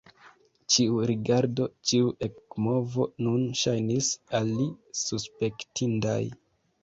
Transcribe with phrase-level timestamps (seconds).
[0.75, 4.09] Ĉiu rigardo, ĉiu ekmovo nun ŝajnis
[4.41, 4.67] al li
[5.03, 6.19] suspektindaj.